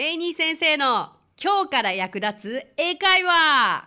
[0.00, 3.86] レイニー先生の今日から役立つ英会話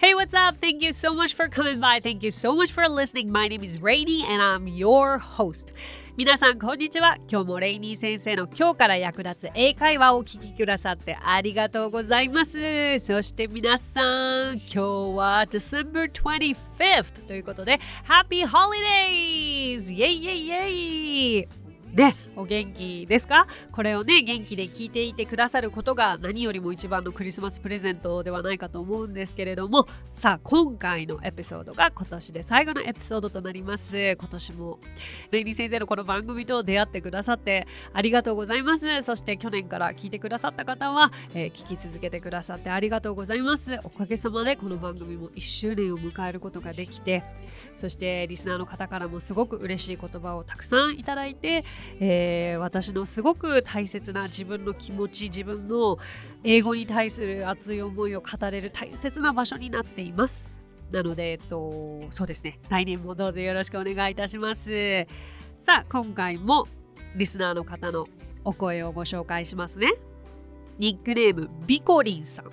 [0.00, 0.60] Hey, what's up?
[0.60, 2.00] Thank you so much for coming by.
[2.00, 3.32] Thank you so much for listening.
[3.32, 5.74] My name is Rainy and I'm your host.
[6.16, 7.16] 皆さん、こんにちは。
[7.28, 13.00] 今日もレイニー先生の今日から役立つ英会話をお聞きくださってありがとうございます。
[13.00, 14.80] そして皆さん、今日
[15.16, 19.92] は December 25th ということで、Happy Holidays!
[19.92, 21.67] イェイイェイイェイ
[21.98, 23.48] ね、お元気ですか？
[23.72, 33.98] これをね、元気で聞いていてくださることが何よりも一番のクリスマスプレゼントではないかと思うんですけれども、さあ、今回のエピソードが今年で最後のエピソードとなります。
[33.98, 34.78] 今年も、
[35.32, 39.02] レイニー先生のこの番組と出会ってくださってありがとうございます。
[39.02, 43.76] そして去年から聞いてくださった方は、えー、聞き続けてくださってありがとうございます。
[43.82, 47.24] おかげさまでこの番組も1周年を迎えることができて、
[47.74, 51.64] そしてリスナーの方からもすごく嬉しい言葉をたくさんいただいて、
[52.00, 55.98] えー、私のすごく大切な自分の気持ち自分の
[56.44, 60.48] 英語に対する熱い思いを語れる大切な場所になっています。
[60.90, 62.58] なので、えっと、そうですね。
[62.68, 65.06] 来年もどうぞよろしくお願いいたします。
[65.58, 66.66] さあ今回も
[67.16, 68.06] リスナーの方の
[68.44, 69.92] お声をご紹介しますね。
[70.78, 72.50] ニックネームビコリンさん。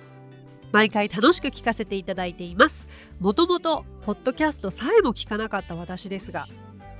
[0.72, 2.88] 毎回楽しく聞かせていただいています。
[3.20, 6.48] もともとポッドキャストさえも聞かなかった私ですが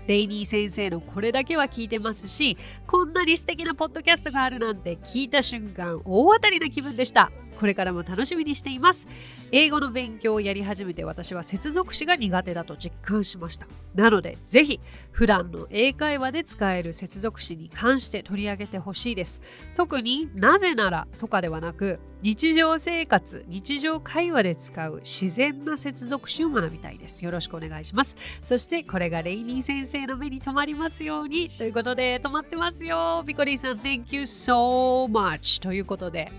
[0.07, 7.31] レイニー先生のこれだけは聞いてますし、こんなに素敵なポッドキャストがあるなんて聞いた瞬間、大当たりな気分でした。
[7.59, 9.07] これからも楽しみにしています。
[9.53, 13.67] 英語の勉強をやり始めて私は接続詞が苦手だと実感しました。
[13.95, 19.41] なので、ぜひ普段の英会話で使える接続詞に関して取り上げてほしいです。
[19.75, 27.25] 特になぜならとかではなく、日常生活、日常会話で使う自然な接続詞を学びたいです。
[27.25, 28.17] よろしくお願いします。
[28.43, 33.23] そしてこれがレイニー先生の目に留まりますようにということで止まってますよ。
[33.27, 36.33] ピコリーさん、Thank you so much ということで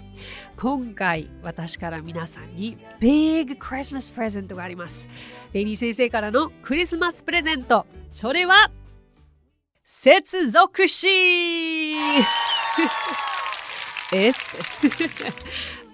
[0.58, 1.07] 今回
[1.44, 5.08] 私から皆さんに Big Christmas プレゼントがあります。
[5.54, 7.86] レイニー先生からのクリスマスプレゼント。
[8.12, 8.70] それは
[9.86, 11.08] 接続詞
[14.14, 14.30] え？
[14.30, 14.34] っ て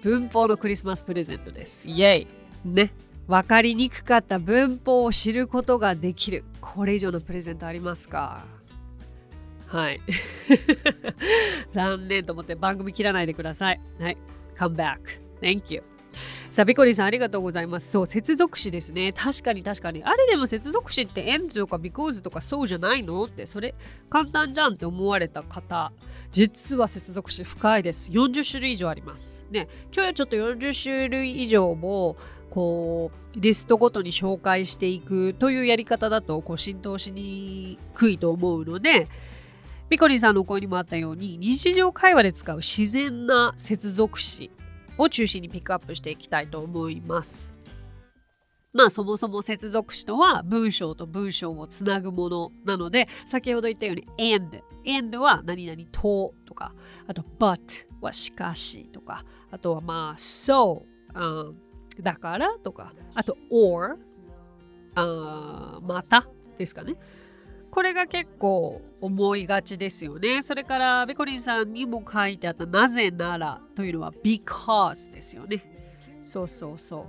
[0.02, 1.88] 文法のクリスマスプレゼントです。
[1.88, 2.26] イェイ
[2.64, 2.92] ね。
[3.26, 6.44] 分かりにくかった文法を知ることができる。
[6.60, 8.44] これ以上のプレゼントありますか？
[9.66, 10.00] はい。
[11.72, 13.80] 残念と思って番組切らないでください。
[13.98, 14.18] はい。
[14.56, 14.98] Come back.
[15.40, 15.82] Thank you.
[16.48, 17.90] さあ、ビコリーさんありがとうございます。
[17.90, 19.12] そう、接続詞ですね。
[19.12, 20.04] 確かに確かに。
[20.04, 23.74] あれでも接続詞って end とか because とかそうじゃないのって、それ
[24.08, 25.92] 簡単じゃんって思われた方、
[26.30, 28.12] 実は接続詞深いです。
[28.12, 29.44] 40種類以上あります。
[29.50, 32.16] ね、今日はちょっと40種類以上も
[32.50, 39.08] こうリストごとに紹介していくというやり方だとこう浸透しにくいと思うので、
[39.88, 44.50] ピコリンさんのお声にもあったように日常会話で使う自然な接続詞
[44.96, 47.54] を中心にピックアップしていきたいと思います。
[48.72, 56.72] まあそもそも接続詞とは文章と文章をつなぐものなので先ほど言ったように and and は何々ととか
[57.06, 60.82] あと but はしかしとかあとはまあ so、
[61.14, 61.56] うん、
[62.02, 63.96] だからとかあと or
[64.96, 66.26] あまた
[66.58, 66.96] ですかね。
[67.74, 70.42] これが結構思いがちですよね。
[70.42, 75.60] それからベコリンさんにも書いてあったなぜならというのは because ですよね。
[76.22, 77.00] そうそうそ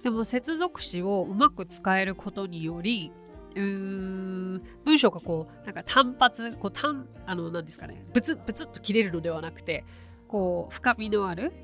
[0.00, 0.02] う。
[0.04, 3.10] でも接続詞をうまく使えることにより
[3.54, 9.86] うーん文章がこうなんか単発こう単あの何ですかねブツブツっと切れるのではなくて
[10.28, 11.54] こう深みのある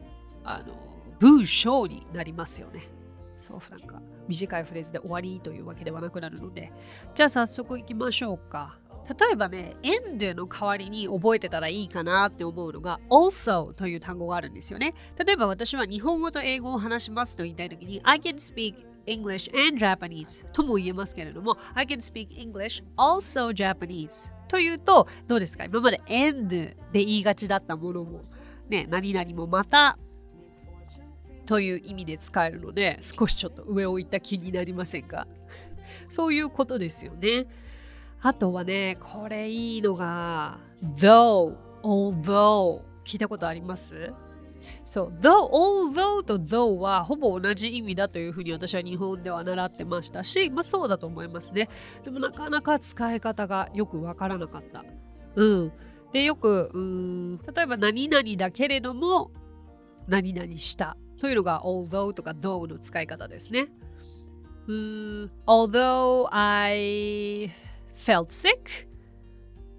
[0.44, 0.72] あの
[1.20, 2.88] 文章になりますよね。
[3.38, 4.00] そうなんか
[4.32, 6.72] 短いフレーズで終わりというわけではなくなるので。
[7.14, 8.78] じゃあ早速いきましょうか。
[9.08, 14.94] 例えばね end の代わりに覚えてたらいいかなって思うのが also という単語があるんですよね。
[15.18, 18.76] 例えば私は日本語と英語を話しますと言いたい時に I can speak
[19.06, 25.64] English and Japanese とも言えますけれども I can speak English also Japanese というとどうですか？
[25.64, 28.20] 今まで end で言いがちだったものも
[28.68, 29.98] ね何々もまた
[31.46, 35.26] という意味で使えるので少しちょっと上を行った気になりませんか？
[36.08, 37.46] そういうことですよね。
[38.20, 44.12] あとはね、これいいのが though, although 聞いたことあります？
[44.84, 51.68] そう、though, although と though はほぼ同じ意味だというふうに私は日本では習ってましたし、まあそうだと思いますね。
[52.04, 54.84] でもなかなか使い方がよくわからなかった。
[55.34, 55.72] うん。
[56.12, 59.32] で、よく、うん、例えば何々だけれども、
[60.06, 63.68] 何々したというのが although とか though の使い方ですね。
[64.66, 67.48] うん although I
[67.94, 68.88] felt sick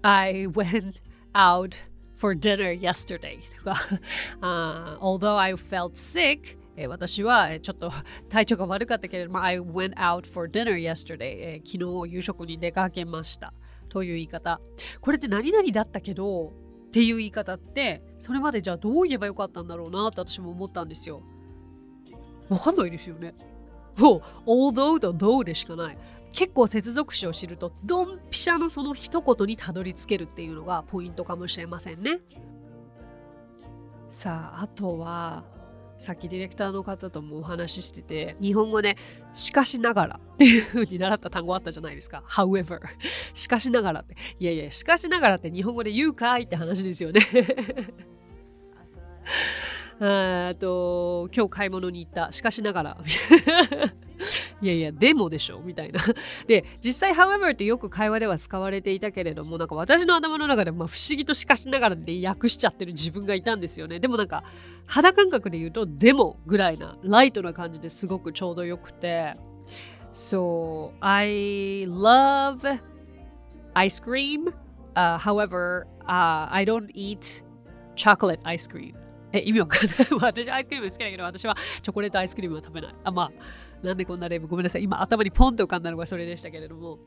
[0.00, 1.02] I went
[1.34, 1.76] out
[2.16, 3.72] for dinner yesterday とか、
[4.40, 6.56] uh, although I felt sick、
[6.88, 7.92] 私はちょっと
[8.30, 13.52] 体調が悪かったけれども、I went out for dinner yesterday、昨日夕食に出かけました
[13.90, 14.62] という言い方。
[15.02, 16.54] これって何々だったけど
[16.88, 21.22] っていう言い方って、それまでじゃあどう言えばよかったんだろうなって私も思ったんですよ。
[22.54, 23.34] わかんないですよね。
[23.96, 25.98] もう、although と though でしかない。
[26.32, 32.18] 結構接続詞を知るとドンピシャのその一言にたどり着けるっていうのがポイントかもしれませんね。
[34.10, 35.44] さああとは
[35.96, 38.96] さっきディレクターの方ともお話ししてて日本語で
[39.32, 42.80] しかしながらっていう風に習った単語あったじゃないですか however
[43.32, 47.20] しかしながらっていやいやしかしながらって日本語で言うかいって話ですよね
[50.00, 52.98] あと今日買い物に行ったしかしながら
[54.62, 56.00] いやいや、でもでしょみたいな。
[56.46, 64.00] で、実際、however ってよく会話では使われていたけれども、なんか私の頭の中でまあ不思議としかしながらで訳しちゃってる自分がいたんですよね。
[64.00, 64.44] でもなんか、
[64.86, 69.36] 肌感覚で言うと、でもぐらいな、ライトな感じですごくちょうどよくて。
[70.12, 72.80] So, I love
[73.74, 74.52] ice cream.、
[74.94, 77.42] Uh, however, uh, I don't eat
[77.96, 79.03] chocolate ice cream.
[79.34, 79.96] え、意味わかんない。
[80.20, 82.94] 私アイスクリーム好きだけど、私はチョコレートアイスクリームは食べない。
[83.02, 83.32] あ、まあ、
[83.84, 84.82] なんでこんな例文ごめんなさい。
[84.82, 86.98] 今頭にポンと浮かんだのがそれでしたけれども。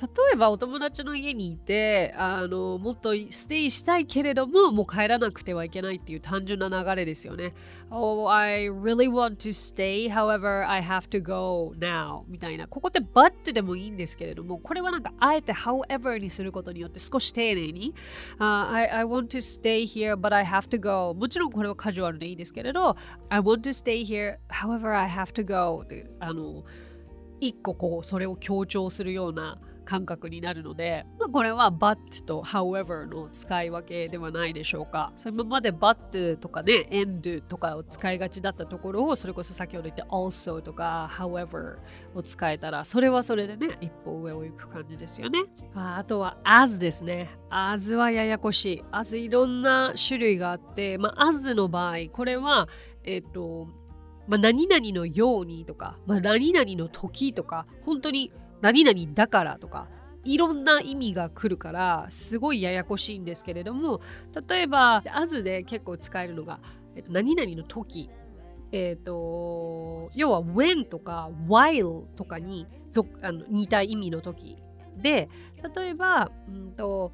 [0.00, 7.54] 例えばお友達の家にいて、あの、もっとステイしたいけれども、もう帰らなくてはいけないっていう単純な流れですよね。
[7.90, 12.66] Oh, I really want to stay, however, I have to go now みたいな。
[12.66, 17.94] ここって but でもいいんですけれども、これはなんかあえて however にすることによって少し丁寧に、
[18.38, 22.96] uh, I, I want to stay here, but I have to go もちろんこれはカジュアルでいいですけれど、
[23.28, 25.84] I want to stay here, however, I have to go
[26.20, 26.64] あの
[27.40, 35.12] 一個こうそれを強調するような感覚になるので、まあ、これは but と however の使い分けではないでしょうか。
[35.16, 41.78] それ今まで but とかね、end とかを使いがちだったところを、それこそ先ほど言った also とか however
[42.14, 45.40] を使えたら、それはそれでね、一歩上を行く感じですよね。
[45.74, 47.30] ああとは as ですね。
[47.50, 48.84] as はややこしい。
[48.92, 52.68] as いろんな種類があって、まあ、as の場合、これは、
[53.04, 53.68] えっ、ー、と、
[54.28, 59.88] まあ、何々のようにとか、まあ、何々の時とか、本当に何々だからとか、
[60.24, 64.00] いろんな意味が来るから、すごいややこしいんですけれども、
[64.48, 66.60] 例えば、as で結構使えるのが、
[66.94, 68.10] えっと、何々の時、
[68.70, 72.66] えっ、と、要は when とか while とかに
[73.20, 74.56] あの似た意味の時
[74.96, 75.28] で、
[75.76, 77.12] 例えば、うんと、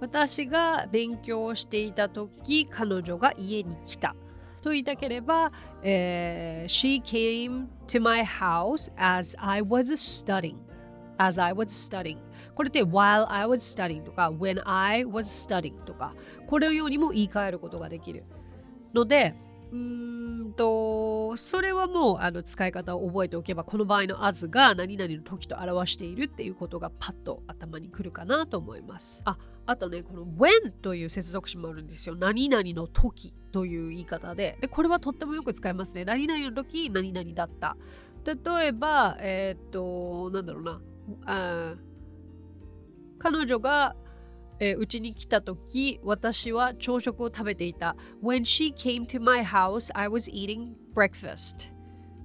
[0.00, 4.14] 私が勉強していた時、彼女が家に来た。
[4.66, 10.56] と言いたければ、えー、She came to my house as I was studying.
[11.18, 12.18] As I was studying.
[12.56, 16.14] これって while I was studying とか when I was studying とか
[16.48, 18.24] これのようにも言い換えることができる
[18.92, 19.36] ので
[19.72, 29.22] うんとそれはもうあの使い方を覚えておけばこの場合の as が何々の時と表しているっていうことがパッと頭にくるかなと思います。
[29.24, 29.36] あ
[29.66, 32.14] あとねこの when という接続詞もあるんですよ。
[32.14, 34.56] 何々の時という言い方で。
[34.60, 36.04] でこれはとってもよく使いますね。
[36.04, 37.76] 何々の時何々だった。
[38.24, 40.80] 例えばえー、っとなんだろうな。
[41.24, 41.74] あ
[43.18, 43.96] 彼女が
[44.58, 47.96] えー、うちに来た時、私は朝食を食べていた。
[48.22, 51.72] When she came to my house, I was eating breakfast.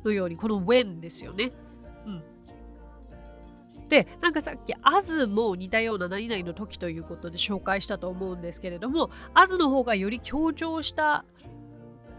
[0.04, 1.52] のように、この when ですよね。
[2.06, 2.24] うん。
[3.90, 11.26] で、なんかさっき as も似たような何々の時ということで紹介したと思うんですけれども、as の方がより強調した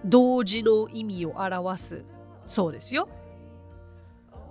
[0.05, 2.05] 同時の意味を表す
[2.47, 3.09] そうですよ。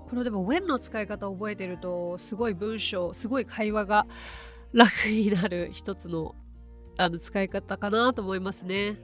[0.09, 4.07] このでも when の使い方を覚えてると、すごい文章、すごい会話が
[4.73, 6.35] 楽になる一つの
[6.97, 8.97] あの使い方かなと思いますね。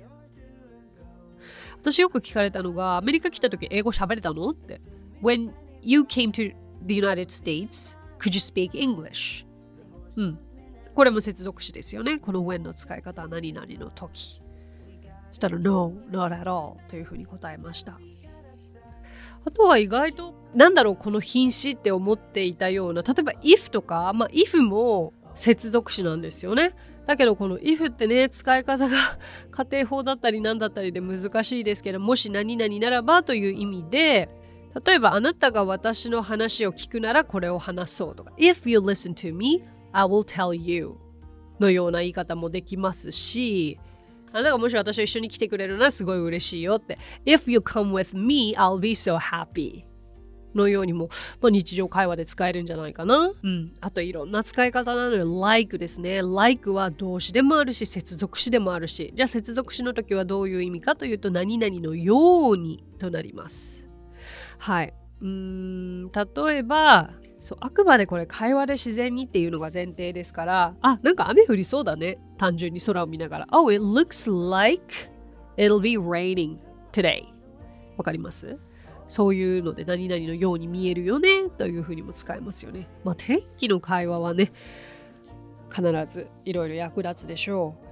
[1.82, 4.82] 私よく聞かれたのが、アメリカ来た時英語喋れたのって。
[5.22, 6.54] When you came to
[6.86, 9.46] the United States, could you speak English?
[10.16, 10.40] うん。
[10.94, 12.20] これも接続詞ですよね。
[12.20, 14.42] この when の使い方は何々の時。
[15.30, 18.00] そしたら No, not at all というふうに答えました。
[19.46, 26.76] あとは意外と、なんだろう、この品詞って思っていたような、例えば if とか、まあ if も接続詞なんですよね。
[27.06, 28.98] だけどこの if ってね使い方が
[29.52, 34.30] 家庭法だったり何だったりで難しいですけどもし何々ならばという意味で
[34.86, 39.64] 例えばあなたが私の話を聞くならこれを話そうとか If you listen to me,
[39.94, 40.96] I will tell you
[41.62, 43.80] のような言い方もできますし
[44.34, 49.87] あなたがもし私と一緒に来てくれるならすごい嬉しいよって If you come with me, I'll be so happy
[50.56, 51.10] のようにも、
[51.42, 53.32] まあ、日常会話で使えるんじゃないかな。
[53.44, 53.74] うん。
[53.82, 56.22] あといろんな使い方なので、like ですね。
[56.24, 59.12] like は動詞でもあるし、接続詞でもあるし。
[59.16, 63.88] じゃあ接続詞の時はどういう意味かというと、何々のようにとなります。
[64.58, 64.94] はい。
[65.22, 75.12] うん、例えば、そうあくまでこれ会話で自然にっていうのが前提ですからあなんか雨降りそうだね単純に空を見ながら Oh it looks like
[75.56, 76.58] it'll be raining
[76.92, 77.26] today
[77.96, 78.58] わかります？
[79.08, 82.88] そういうので何々のように見えるよねというふうにも使えますよね。
[83.04, 84.52] まあ天気の会話はね
[85.74, 87.88] 必ずいろいろ役立つでしょう。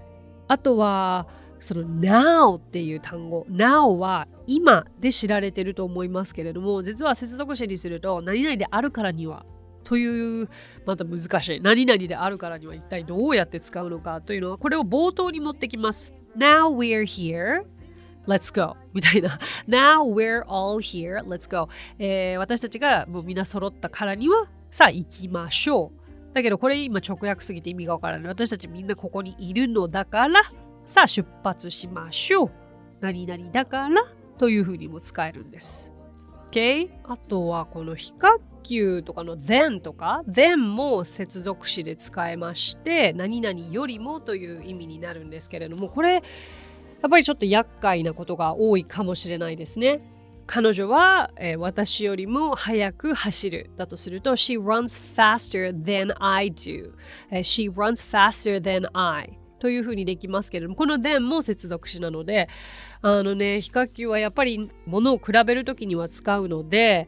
[0.48, 1.28] あとは
[1.60, 9.46] その now っていう単語 now は今で知られてると思いますけれども実は接続詞にすると何々であるからには
[9.84, 10.50] という
[10.86, 17.66] また難しい何々であるからには一体どうやって使うのかというのはこれを冒頭に持ってきます Now we're here
[18.28, 18.76] Let's go.
[18.94, 19.40] みたいな。
[19.68, 21.20] Now we're all here.
[21.24, 26.34] Let's go、えー、私たちがもうみんな揃ったからにはさあ行きましょう。
[26.34, 28.28] だけどこれ今直訳すぎて意味がわからない。
[28.28, 30.42] 私たちみんなここにいるのだから
[30.86, 32.52] さあ出発しましょう。
[33.00, 34.04] 何々だから
[34.38, 35.92] というふうにも使えるんです。
[36.52, 46.24] OK あとはこの非角球とかの then とか then も接続詞で使えまして何々よりもという意味になるんですけれどもこれ
[47.06, 50.02] やっぱりちょっと厄介なことが多いかもしれないですね。
[50.48, 56.94] 彼女は、えー、私よりも速く走るだとすると She runs faster than I do、
[57.30, 62.50] えー、She runs faster than I というふうにできますけれどもこの then も接続詞なので
[63.04, 67.08] あのね比較級はやっぱりものを比べるときには使うので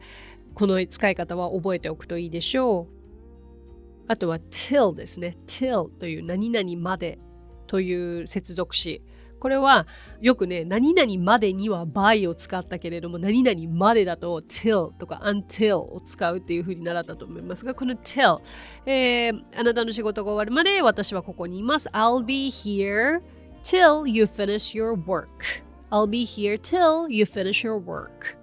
[0.54, 2.94] この使い方は覚えておくといいでしょう。
[4.06, 7.18] あとは till ですね till という何々まで
[7.66, 9.02] という接続詞。
[9.38, 9.86] これは
[10.20, 18.40] よくね、何々までには by を使ったけれども、何々までだと till とか until を使うっていう風に習ったと思いますが、この till、
[18.86, 21.88] えー、あなたの仕事が終わるまで私はここにいます。
[21.88, 23.20] I'll be here
[23.62, 25.26] till you finish your work.
[25.90, 28.37] I'll be here till you finish your work.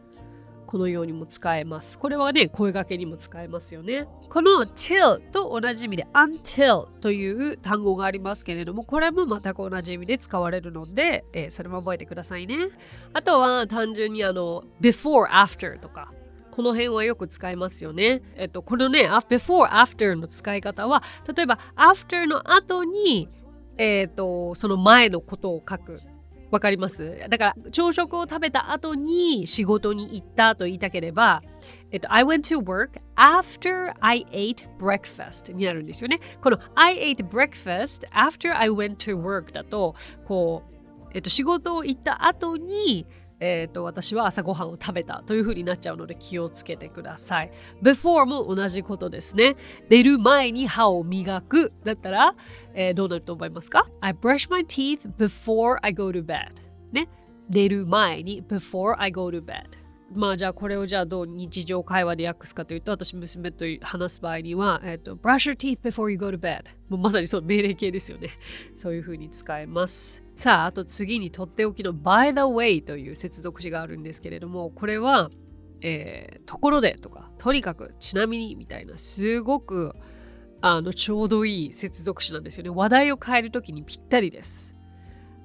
[0.65, 1.97] このようにも使えます。
[1.99, 4.07] これはね、声掛けにも使えますよね。
[4.29, 12.69] この till と同じ意味で until という単語がありますけれども、これも全く同じ意味で使われるので、えー、それも覚えてくださいね。
[13.13, 16.11] あとは単純にあの before, after とか。
[16.51, 18.21] この辺はよく使いますよね。
[18.37, 21.03] えっと、このね、before, after の使い方は、
[21.35, 23.27] 例えば after の後に、
[23.77, 26.01] えっと、その前のことを書く
[26.51, 31.41] わかりますだから朝食を食べた後に仕事に行ったと言いたければ、
[31.91, 36.19] えっと、I went to work after I ate breakfast になるんですよね。
[36.41, 43.05] この I ate breakfast after I went to work だと、こう、えっと、仕事を行った後に、
[43.39, 47.51] えーと、私は朝ごはんを食べたというふうになっちゃうので気をつけてください。
[47.81, 49.55] before も同じことですね。
[49.89, 52.33] 寝る前に歯を磨くだったら、
[52.73, 56.51] えー、どうなると思いますか ?I brush my teeth before I go to bed.
[56.91, 57.09] ね。
[57.49, 59.84] 寝る前に before I go to bed.
[60.13, 68.29] まあじゃあこれをじゃあどう日常会話で訳すかというと私娘と話す場合には、えーと、brush your teeth before you go to bed もうまさにそう命令形ですよね
[68.75, 75.31] そういうふうに使えますさあ、あと次にとっておきの by the way という接続詞があるんですけれども、これは、
[75.81, 79.95] えー、ところでとか、とにかく、ちなみにみたいな、すごく
[80.61, 82.69] あのちょうどいい接続詞なんですよね。
[82.69, 84.75] 話題を変えるときにぴったりです。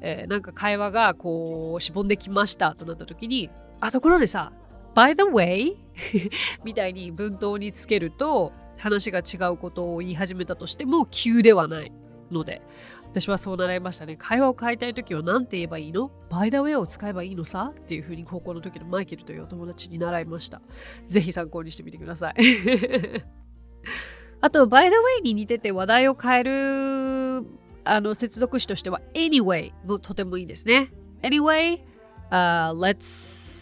[0.01, 3.49] えー、なんか会話がこう、しぼんできましたとなったときに、
[3.81, 4.53] あ、ところでさ、
[4.95, 5.75] by the way
[6.65, 11.93] みたいに文頭につけると、話が違うことを言い始めたとしても急ではない
[12.31, 12.63] ので
[13.11, 14.17] 私はそう習いましたね。
[14.17, 17.73] 会話を変えたいときは何て言えばいいの ?by the way を使えばいいのさ？
[17.77, 20.63] っていうふうに高校の時のマイケルというお友達に習いました。
[21.07, 22.35] ぜひ参考にしてみてください。
[24.41, 27.47] あと、by the way に似てて話題を変える
[27.85, 30.93] あの接続詞としては anyway もとてもいいですね。
[31.23, 31.81] anyway、
[32.31, 33.60] uh, let's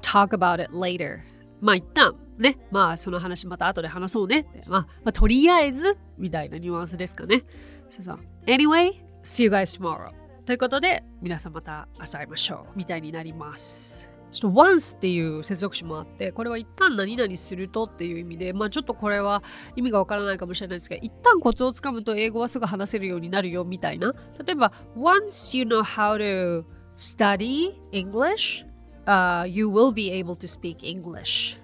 [0.00, 1.20] talk about it later.
[1.60, 7.44] まあ一旦ね、まあその話また後で話そうね、まあ、まあ、とりあえずみたいなニュアンスですかね。
[7.90, 8.18] そうそう。
[8.46, 8.92] Anyway,
[9.22, 10.12] see you guys tomorrow.
[10.46, 12.78] ということで、皆さんまた明日会いましょう。
[12.78, 14.10] みたいになります。
[14.32, 19.42] ちょっと once っていう接続詞もあって、これは一旦何々するとっていう意味で、まあちょっとこれは
[19.76, 24.14] 意味がわからないかもしれないですが、一旦コツをつかむと英語はすぐ話せるようになるよみたいな。
[24.44, 26.64] 例えば、once you know how to
[26.96, 28.64] study English,
[29.06, 31.58] uh, you will be able to speak English.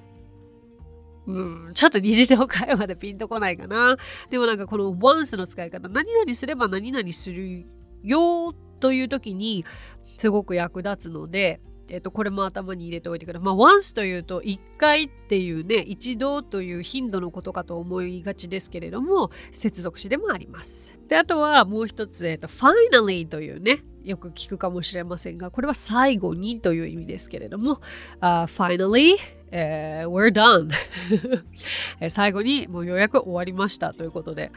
[1.26, 3.96] うん、ちょっと日常会話でピンとこないかな。
[4.30, 7.66] でもなんかこの once の使い方、何々すれば何々する
[8.04, 9.64] よという時に
[10.04, 13.44] すごく役立つので、えっと、これも頭に入れておいてください。
[13.44, 20.98] まあ、once というと1回っていうね、一度という頻度のことかと思いがちですけれども、接続詞でもあります。
[21.08, 27.80] で、あとはもう一つ、えっと、finally というね、よく聞くかもしれませんが、これは最後にという意味ですけれども、
[28.20, 29.16] uh, finally,
[29.50, 30.70] uh, we're done.
[32.08, 34.52] 最後にもうようやく終わりましたということで、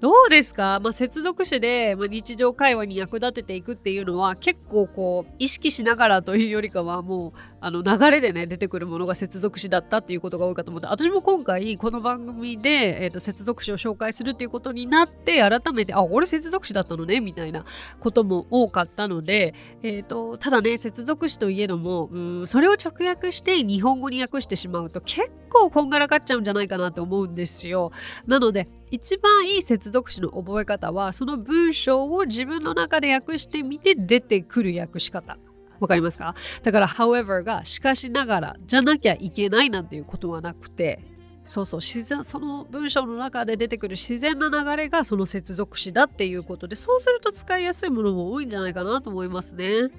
[0.00, 17.64] どうですか、まあ、接続詞で、まあ、日常会話に役立てていくっていうのは結構こう意識しながらというよりかはもうあの流れでね出てくるものが接続詞だったっていうことが多いかと思って私も今回この番組で、えーと、接続詞を紹介するっていうことになって改めてあ俺接続詞だったのねみたいな
[17.98, 27.92] ことも多かったので、えーと、ただね接続詞といえどもうんそれを直訳して日本語に訳してしまうと結構こんがらかっちゃうんじゃないかなと思うんですよ。
[28.26, 35.36] なので一番いい接続詞の覚え方はその文章を自分の中で訳してみて出てくる訳し方。
[35.78, 36.34] わかりますか？
[36.62, 41.00] だから however がしかしながらじゃなきゃいけないなんていうことはなくて
[41.44, 49.90] そうそう自然その文章の中で出てくる自然な流れがその接続詞だっていうことでそうすると使いやすいものも多いんじゃないかなと思いますね。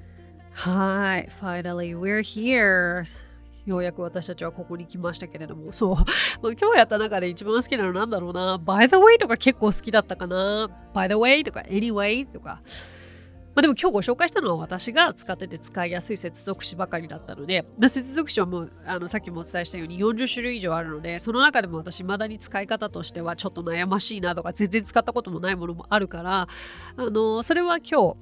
[0.54, 1.30] はい。
[1.30, 3.04] Finally we're here.
[3.68, 5.96] ようやく私たちはここに来ましたけれども、そう。
[5.96, 6.06] まあ、
[6.42, 8.58] 今日やった中で一番好きなのなんだろうな。
[8.58, 10.70] by the way とか結構好きだったかな。
[10.94, 12.62] by the way とか anyway とか。
[13.58, 26.48] まあ、でも今日ご紹介したのは私が使ってて使いやすい接続詞ばかりだったので、接続詞はもうあのさっきもお伝えしたように40種類以上あるので、その中でも私未だに使い方としてはちょっと悩ましいなとか、全然使ったこともないものもあるから、
[26.98, 28.18] あのそれは今日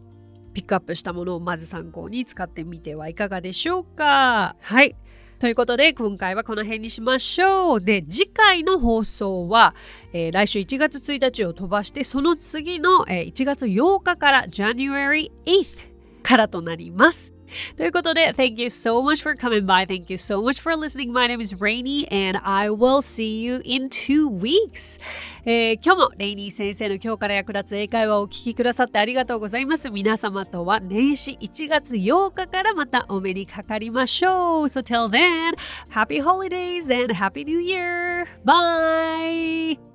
[0.53, 4.55] ピックアップしたものをまず参考に使ってみてはいかがでしょうか。
[4.61, 4.95] はい。
[5.39, 7.81] ということで今回はこの辺にしましょう。
[7.81, 9.75] で次回の放送は、
[10.13, 15.83] えー、来週1月1日を飛ばしてその次の、えー、1月8日から January 8th
[16.23, 17.34] からとなります。
[17.77, 19.85] ということで、Thank you so much for coming by.
[19.85, 21.11] Thank you so much for listening.
[21.11, 24.99] My name is Rainy and I will see you in two weeks.
[25.45, 29.89] えー、今日もレイニー先生の今日から役立つ英会話をお聞きくださってありがとうございます。
[29.89, 34.65] 皆様とは年始1月8日からまたお目にかかりましょう。
[34.65, 35.53] So till then,
[35.89, 38.25] happy holidays and happy new year.
[38.43, 39.94] Bye!